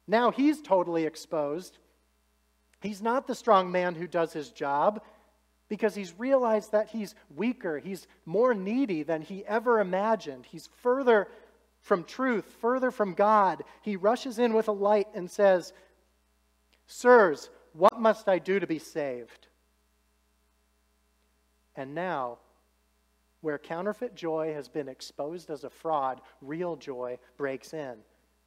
[0.08, 1.78] now he's totally exposed.
[2.82, 5.02] He's not the strong man who does his job
[5.68, 10.46] because he's realized that he's weaker, he's more needy than he ever imagined.
[10.46, 11.28] He's further
[11.82, 13.64] from truth, further from God.
[13.82, 15.74] He rushes in with a light and says,
[16.86, 19.48] Sirs, what must I do to be saved?
[21.76, 22.40] And now,
[23.42, 27.98] where counterfeit joy has been exposed as a fraud, real joy breaks in,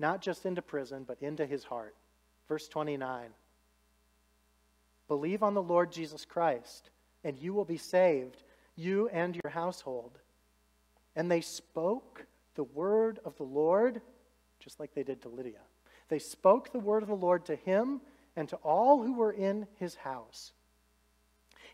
[0.01, 1.95] not just into prison, but into his heart.
[2.49, 3.31] Verse 29
[5.07, 6.91] Believe on the Lord Jesus Christ,
[7.23, 8.43] and you will be saved,
[8.75, 10.19] you and your household.
[11.15, 14.01] And they spoke the word of the Lord,
[14.59, 15.61] just like they did to Lydia.
[16.09, 18.01] They spoke the word of the Lord to him
[18.37, 20.53] and to all who were in his house.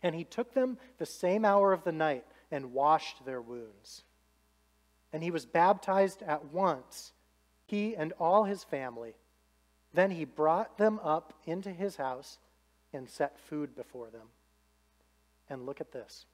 [0.03, 4.03] And he took them the same hour of the night and washed their wounds.
[5.13, 7.13] And he was baptized at once,
[7.65, 9.15] he and all his family.
[9.93, 12.37] Then he brought them up into his house
[12.93, 14.27] and set food before them.
[15.49, 16.25] And look at this.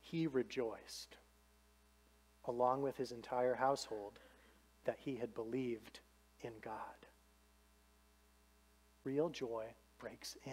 [0.00, 1.16] He rejoiced,
[2.46, 4.18] along with his entire household,
[4.84, 5.98] that he had believed
[6.42, 7.05] in God
[9.06, 9.64] real joy
[10.00, 10.52] breaks in.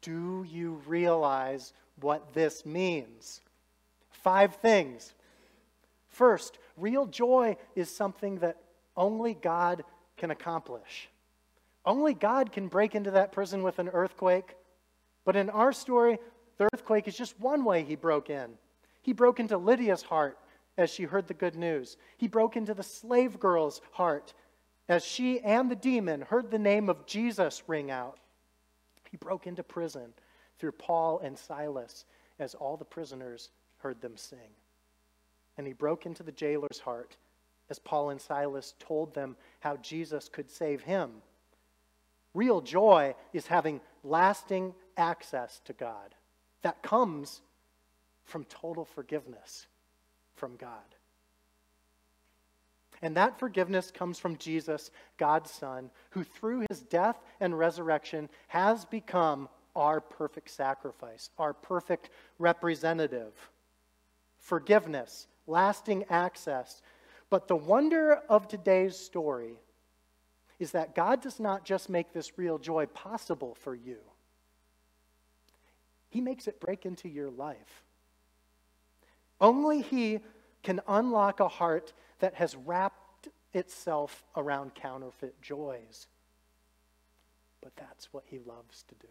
[0.00, 3.42] Do you realize what this means?
[4.10, 5.12] Five things.
[6.08, 8.56] First, real joy is something that
[8.96, 9.84] only God
[10.16, 11.08] can accomplish.
[11.84, 14.56] Only God can break into that prison with an earthquake.
[15.24, 16.18] But in our story,
[16.56, 18.52] the earthquake is just one way he broke in.
[19.02, 20.38] He broke into Lydia's heart
[20.78, 21.96] as she heard the good news.
[22.16, 24.32] He broke into the slave girl's heart
[24.88, 28.18] as she and the demon heard the name of Jesus ring out,
[29.10, 30.12] he broke into prison
[30.58, 32.04] through Paul and Silas
[32.38, 34.38] as all the prisoners heard them sing.
[35.58, 37.16] And he broke into the jailer's heart
[37.68, 41.10] as Paul and Silas told them how Jesus could save him.
[42.34, 46.14] Real joy is having lasting access to God.
[46.62, 47.42] That comes
[48.24, 49.66] from total forgiveness
[50.34, 50.96] from God.
[53.02, 58.84] And that forgiveness comes from Jesus, God's Son, who through his death and resurrection has
[58.84, 63.32] become our perfect sacrifice, our perfect representative.
[64.38, 66.80] Forgiveness, lasting access.
[67.28, 69.54] But the wonder of today's story
[70.60, 73.98] is that God does not just make this real joy possible for you,
[76.08, 77.82] He makes it break into your life.
[79.40, 80.20] Only He
[80.62, 86.06] can unlock a heart that has wrapped itself around counterfeit joys.
[87.60, 89.08] But that's what he loves to do.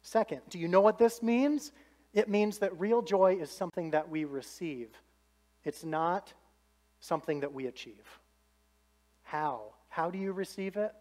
[0.00, 1.72] Second, do you know what this means?
[2.14, 4.88] It means that real joy is something that we receive,
[5.62, 6.32] it's not
[7.00, 8.18] something that we achieve.
[9.24, 9.74] How?
[9.90, 10.92] How do you receive it?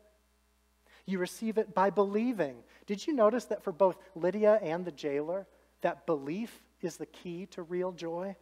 [1.05, 2.57] You receive it by believing.
[2.87, 5.47] Did you notice that for both Lydia and the jailer,
[5.79, 8.35] that belief is the key to real joy.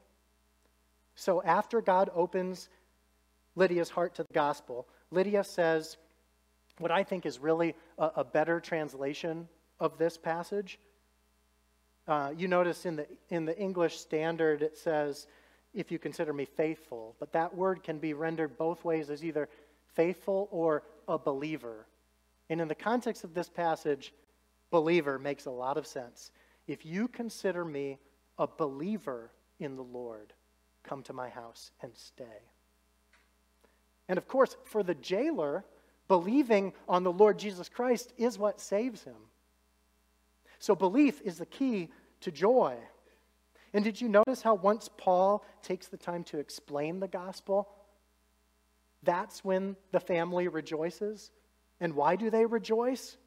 [1.16, 2.70] So after God opens
[3.56, 5.98] Lydia's heart to the gospel, Lydia says
[6.78, 9.48] what I think is really a, a better translation
[9.80, 10.80] of this passage.
[12.08, 15.28] Uh, you notice in the, in the English Standard it says,
[15.74, 19.50] if you consider me faithful, but that word can be rendered both ways as either
[19.94, 21.88] faithful or a believer.
[22.50, 24.14] And in the context of this passage,
[24.72, 26.32] believer makes a lot of sense.
[26.68, 28.00] If you consider me
[28.38, 30.34] a believer in the Lord,
[30.84, 32.24] come to my house and stay.
[34.08, 35.66] And of course, for the jailer,
[36.08, 39.16] believing on the Lord Jesus Christ is what saves him.
[40.60, 41.90] So, belief is the key
[42.22, 42.76] to joy.
[43.74, 47.68] And did you notice how once Paul takes the time to explain the gospel,
[49.04, 51.32] that's when the family rejoices?
[51.80, 53.18] And why do they rejoice?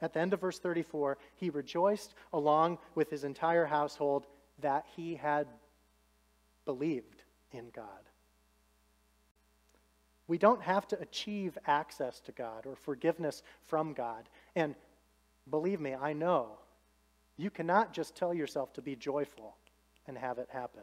[0.00, 4.26] At the end of verse 34, he rejoiced along with his entire household
[4.60, 5.46] that he had
[6.64, 7.22] believed
[7.52, 7.86] in God.
[10.26, 14.28] We don't have to achieve access to God or forgiveness from God.
[14.56, 14.74] And
[15.50, 16.58] believe me, I know
[17.36, 19.56] you cannot just tell yourself to be joyful
[20.06, 20.82] and have it happen.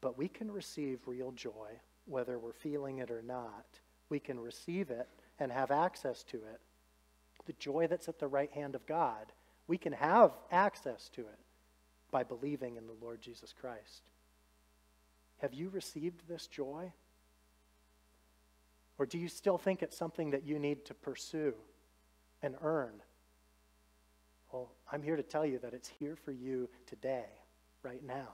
[0.00, 1.70] But we can receive real joy
[2.06, 3.66] whether we're feeling it or not.
[4.08, 5.08] We can receive it
[5.42, 6.60] and have access to it.
[7.46, 9.32] The joy that's at the right hand of God,
[9.66, 11.38] we can have access to it
[12.10, 14.02] by believing in the Lord Jesus Christ.
[15.38, 16.92] Have you received this joy?
[18.98, 21.54] Or do you still think it's something that you need to pursue
[22.42, 22.92] and earn?
[24.52, 27.26] Well, I'm here to tell you that it's here for you today,
[27.82, 28.28] right now.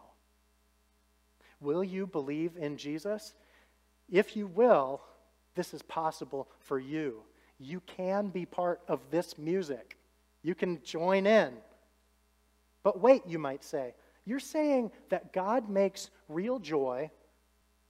[1.60, 3.32] Will you believe in Jesus?
[4.10, 5.00] If you will,
[5.58, 7.20] this is possible for you.
[7.58, 9.98] You can be part of this music.
[10.44, 11.52] You can join in.
[12.84, 13.94] But wait, you might say,
[14.24, 17.10] you're saying that God makes real joy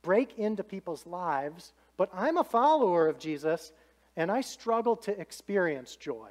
[0.00, 3.70] break into people's lives, but I'm a follower of Jesus
[4.16, 6.30] and I struggle to experience joy.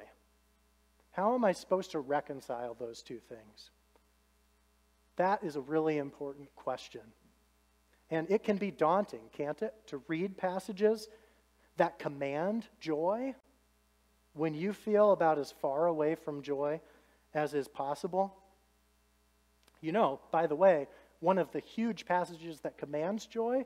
[1.12, 3.70] How am I supposed to reconcile those two things?
[5.14, 7.02] That is a really important question.
[8.10, 11.08] And it can be daunting, can't it, to read passages
[11.78, 13.34] that command joy
[14.34, 16.80] when you feel about as far away from joy
[17.34, 18.34] as is possible?
[19.80, 20.86] You know, by the way,
[21.20, 23.64] one of the huge passages that commands joy,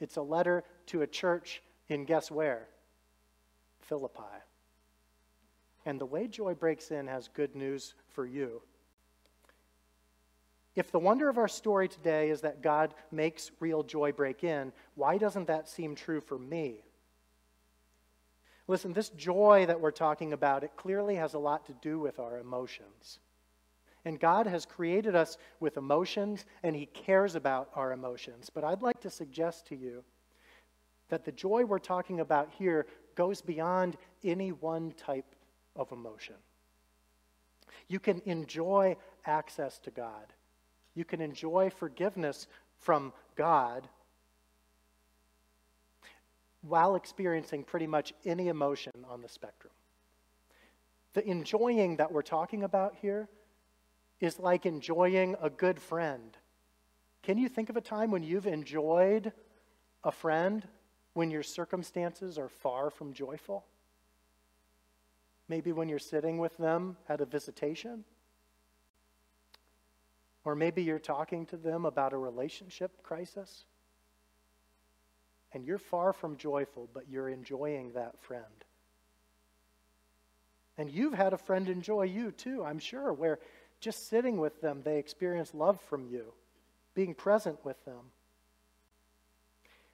[0.00, 2.68] it's a letter to a church in guess where?
[3.80, 4.22] Philippi.
[5.84, 8.62] And the way joy breaks in has good news for you.
[10.74, 14.72] If the wonder of our story today is that God makes real joy break in,
[14.94, 16.82] why doesn't that seem true for me?
[18.72, 22.18] Listen, this joy that we're talking about, it clearly has a lot to do with
[22.18, 23.18] our emotions.
[24.06, 28.48] And God has created us with emotions, and He cares about our emotions.
[28.48, 30.02] But I'd like to suggest to you
[31.10, 35.34] that the joy we're talking about here goes beyond any one type
[35.76, 36.36] of emotion.
[37.88, 38.96] You can enjoy
[39.26, 40.32] access to God,
[40.94, 42.46] you can enjoy forgiveness
[42.78, 43.86] from God
[46.62, 49.72] while experiencing pretty much any emotion on the spectrum.
[51.14, 53.28] The enjoying that we're talking about here
[54.20, 56.36] is like enjoying a good friend.
[57.22, 59.32] Can you think of a time when you've enjoyed
[60.04, 60.66] a friend
[61.14, 63.64] when your circumstances are far from joyful?
[65.48, 68.04] Maybe when you're sitting with them at a visitation.
[70.44, 73.64] Or maybe you're talking to them about a relationship crisis.
[75.54, 78.44] And you're far from joyful, but you're enjoying that friend.
[80.78, 83.38] And you've had a friend enjoy you too, I'm sure, where
[83.80, 86.32] just sitting with them, they experience love from you,
[86.94, 88.10] being present with them.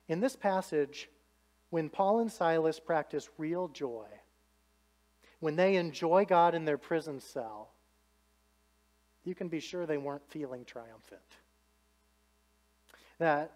[0.08, 1.08] In this passage,
[1.70, 4.06] when Paul and Silas practice real joy,
[5.40, 7.70] when they enjoy God in their prison cell,
[9.24, 11.20] you can be sure they weren't feeling triumphant.
[13.18, 13.52] That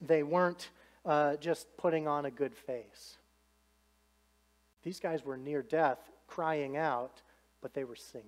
[0.00, 0.68] they weren't
[1.04, 3.16] uh, just putting on a good face.
[4.82, 7.22] These guys were near death, crying out,
[7.60, 8.26] but they were singing.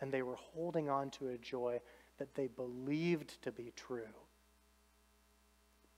[0.00, 1.80] And they were holding on to a joy
[2.18, 4.02] that they believed to be true.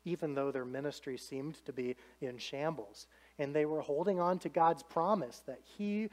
[0.04, 3.06] Even though their ministry seemed to be in shambles
[3.38, 6.08] and they were holding on to God's promise that He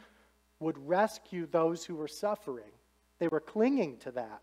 [0.60, 2.72] would rescue those who were suffering.
[3.20, 4.41] They were clinging to that.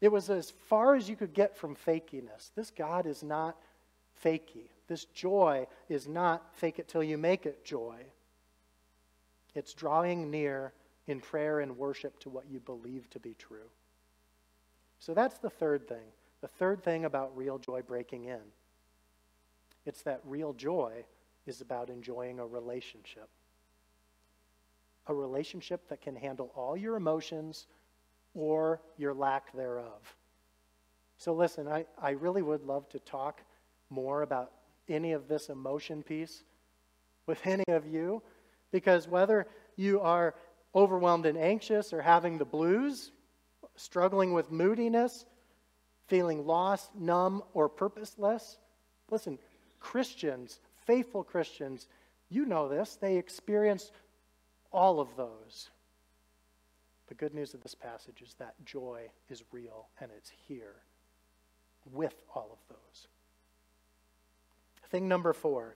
[0.00, 2.50] It was as far as you could get from fakiness.
[2.56, 3.56] This God is not
[4.24, 4.68] fakey.
[4.88, 7.96] This joy is not fake it till you make it joy.
[9.54, 10.72] It's drawing near
[11.06, 13.70] in prayer and worship to what you believe to be true.
[14.98, 16.04] So that's the third thing.
[16.40, 18.40] The third thing about real joy breaking in.
[19.84, 21.04] It's that real joy
[21.46, 23.28] is about enjoying a relationship.
[25.08, 27.66] A relationship that can handle all your emotions
[28.34, 30.16] or your lack thereof.
[31.16, 33.42] So, listen, I, I really would love to talk
[33.92, 34.50] more about
[34.88, 36.42] any of this emotion piece
[37.26, 38.22] with any of you,
[38.72, 40.34] because whether you are
[40.74, 43.12] overwhelmed and anxious or having the blues,
[43.76, 45.24] struggling with moodiness,
[46.08, 48.58] feeling lost, numb, or purposeless,
[49.10, 49.38] listen,
[49.78, 51.88] Christians faithful Christians,
[52.28, 53.90] you know this, they experience
[54.72, 55.70] all of those,
[57.08, 60.76] the good news of this passage is that joy is real and it's here
[61.90, 63.08] with all of those.
[64.92, 65.74] Thing number four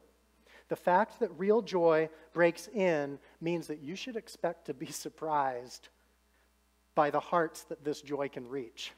[0.68, 5.88] the fact that real joy breaks in means that you should expect to be surprised
[6.94, 8.92] by the hearts that this joy can reach.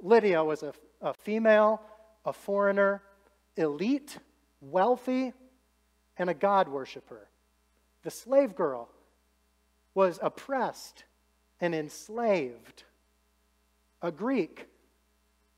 [0.00, 1.80] Lydia was a, a female,
[2.24, 3.02] a foreigner,
[3.56, 4.18] elite,
[4.60, 5.32] wealthy,
[6.16, 7.28] and a God worshiper.
[8.02, 8.88] The slave girl
[9.94, 11.04] was oppressed
[11.60, 12.84] and enslaved,
[14.02, 14.68] a Greek,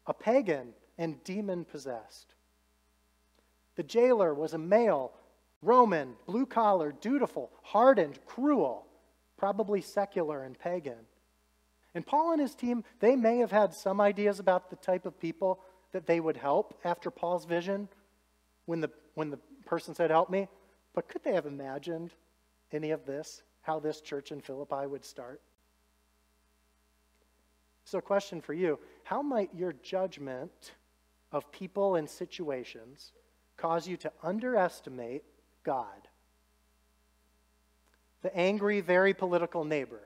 [0.07, 2.35] a pagan, and demon possessed.
[3.79, 5.13] The jailer was a male,
[5.63, 8.85] Roman, blue collar, dutiful, hardened, cruel,
[9.37, 10.99] probably secular and pagan.
[11.95, 15.21] And Paul and his team, they may have had some ideas about the type of
[15.21, 15.61] people
[15.93, 17.89] that they would help after Paul's vision
[18.67, 20.49] when the, when the person said, Help me.
[20.93, 22.11] But could they have imagined
[22.73, 25.41] any of this, how this church in Philippi would start?
[27.85, 30.73] So, question for you How might your judgment
[31.31, 33.13] of people and situations
[33.59, 35.25] cause you to underestimate
[35.65, 36.09] God?
[38.23, 40.01] The angry, very political neighbor,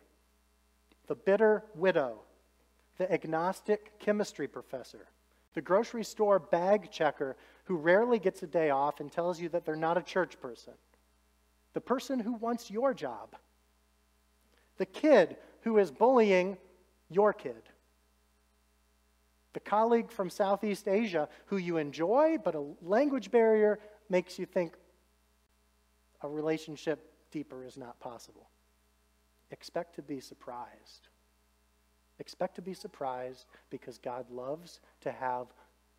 [1.06, 2.18] the bitter widow,
[2.98, 5.06] the agnostic chemistry professor,
[5.54, 9.64] the grocery store bag checker who rarely gets a day off and tells you that
[9.64, 10.74] they're not a church person,
[11.74, 13.34] the person who wants your job,
[14.78, 16.56] the kid who is bullying
[17.08, 17.62] your kid,
[19.52, 23.78] the colleague from Southeast Asia who you enjoy, but a language barrier
[24.08, 24.74] makes you think
[26.22, 28.48] a relationship deeper is not possible.
[29.50, 31.08] Expect to be surprised.
[32.18, 35.48] Expect to be surprised because God loves to have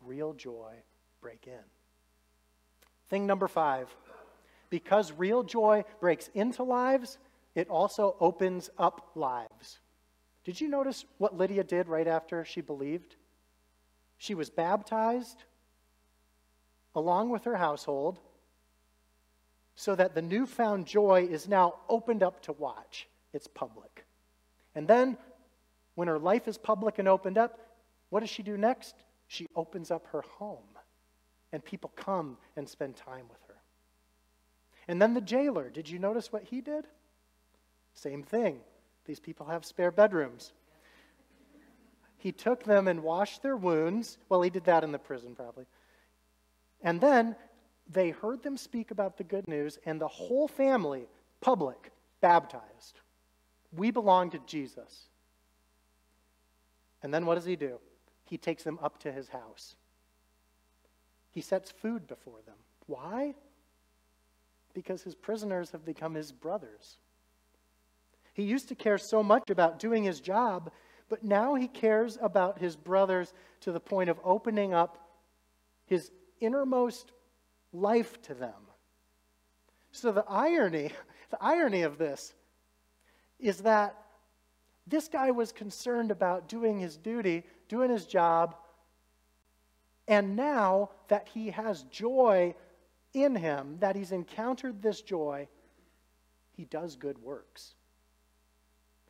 [0.04, 0.74] real joy
[1.20, 1.64] break in.
[3.08, 3.94] Thing number five
[4.70, 7.18] because real joy breaks into lives,
[7.54, 9.78] it also opens up lives.
[10.42, 13.14] Did you notice what Lydia did right after she believed?
[14.18, 15.44] She was baptized
[16.94, 18.20] along with her household
[19.76, 23.08] so that the newfound joy is now opened up to watch.
[23.32, 24.04] It's public.
[24.74, 25.16] And then,
[25.94, 27.58] when her life is public and opened up,
[28.10, 28.94] what does she do next?
[29.26, 30.78] She opens up her home,
[31.52, 33.56] and people come and spend time with her.
[34.86, 36.86] And then the jailer, did you notice what he did?
[37.94, 38.60] Same thing.
[39.06, 40.52] These people have spare bedrooms.
[42.24, 44.16] He took them and washed their wounds.
[44.30, 45.66] Well, he did that in the prison, probably.
[46.80, 47.36] And then
[47.86, 51.06] they heard them speak about the good news, and the whole family,
[51.42, 52.98] public, baptized.
[53.76, 55.02] We belong to Jesus.
[57.02, 57.78] And then what does he do?
[58.24, 59.76] He takes them up to his house.
[61.30, 62.56] He sets food before them.
[62.86, 63.34] Why?
[64.72, 66.96] Because his prisoners have become his brothers.
[68.32, 70.70] He used to care so much about doing his job
[71.08, 75.10] but now he cares about his brothers to the point of opening up
[75.86, 77.12] his innermost
[77.72, 78.54] life to them.
[79.92, 80.90] So the irony,
[81.30, 82.34] the irony of this
[83.38, 83.96] is that
[84.86, 88.56] this guy was concerned about doing his duty, doing his job,
[90.06, 92.54] and now that he has joy
[93.14, 95.48] in him, that he's encountered this joy,
[96.52, 97.74] he does good works.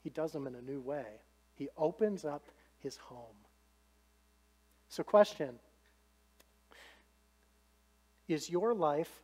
[0.03, 1.07] He does them in a new way.
[1.55, 2.45] He opens up
[2.81, 3.37] his home.
[4.89, 5.59] So, question
[8.29, 9.23] Is your life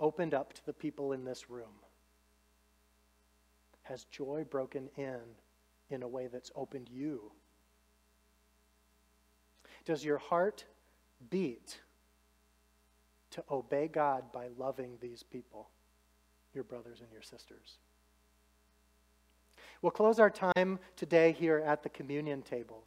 [0.00, 1.80] opened up to the people in this room?
[3.82, 5.20] Has joy broken in
[5.90, 7.30] in a way that's opened you?
[9.84, 10.64] Does your heart
[11.30, 11.78] beat
[13.30, 15.70] to obey God by loving these people,
[16.52, 17.78] your brothers and your sisters?
[19.82, 22.84] We'll close our time today here at the communion table.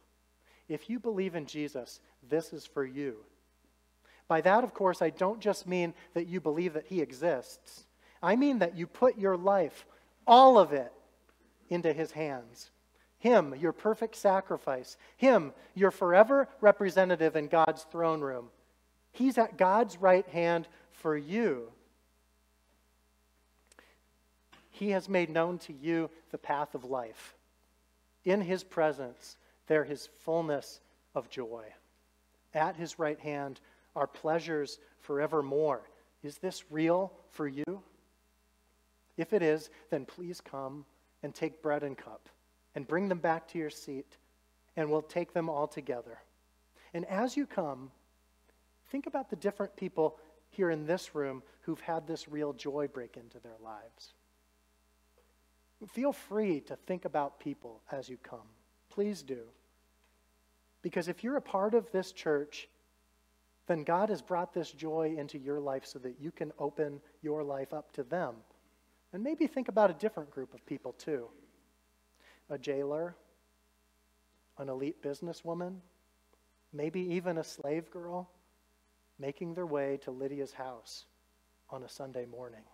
[0.68, 3.16] If you believe in Jesus, this is for you.
[4.28, 7.86] By that, of course, I don't just mean that you believe that he exists.
[8.22, 9.86] I mean that you put your life,
[10.26, 10.92] all of it,
[11.68, 12.70] into his hands.
[13.18, 14.96] Him, your perfect sacrifice.
[15.16, 18.50] Him, your forever representative in God's throne room.
[19.12, 21.72] He's at God's right hand for you.
[24.80, 27.36] He has made known to you the path of life.
[28.24, 30.80] In his presence, there is fullness
[31.14, 31.66] of joy.
[32.54, 33.60] At his right hand
[33.94, 35.82] are pleasures forevermore.
[36.22, 37.82] Is this real for you?
[39.18, 40.86] If it is, then please come
[41.22, 42.30] and take bread and cup
[42.74, 44.16] and bring them back to your seat,
[44.78, 46.20] and we'll take them all together.
[46.94, 47.90] And as you come,
[48.88, 50.18] think about the different people
[50.48, 54.14] here in this room who've had this real joy break into their lives.
[55.88, 58.46] Feel free to think about people as you come.
[58.90, 59.40] Please do.
[60.82, 62.68] Because if you're a part of this church,
[63.66, 67.42] then God has brought this joy into your life so that you can open your
[67.42, 68.34] life up to them.
[69.12, 71.28] And maybe think about a different group of people too
[72.50, 73.14] a jailer,
[74.58, 75.76] an elite businesswoman,
[76.72, 78.28] maybe even a slave girl
[79.20, 81.04] making their way to Lydia's house
[81.68, 82.64] on a Sunday morning.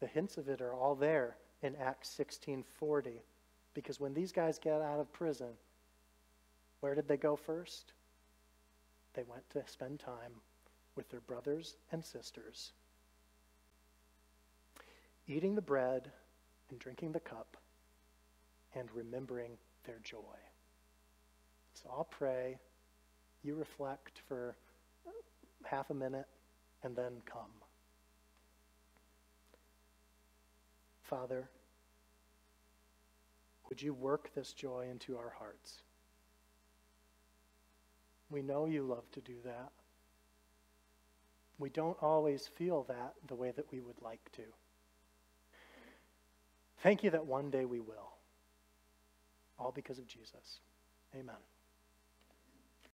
[0.00, 3.22] The hints of it are all there in Acts 16:40
[3.74, 5.56] because when these guys get out of prison,
[6.80, 7.92] where did they go first?
[9.14, 10.40] They went to spend time
[10.96, 12.72] with their brothers and sisters,
[15.26, 16.10] eating the bread
[16.70, 17.56] and drinking the cup
[18.74, 20.38] and remembering their joy.
[21.74, 22.58] So I'll pray.
[23.42, 24.56] You reflect for
[25.64, 26.28] half a minute
[26.82, 27.50] and then come.
[31.10, 31.48] Father,
[33.68, 35.82] would you work this joy into our hearts?
[38.30, 39.72] We know you love to do that.
[41.58, 44.42] We don't always feel that the way that we would like to.
[46.84, 48.12] Thank you that one day we will.
[49.58, 50.60] All because of Jesus.
[51.14, 51.34] Amen.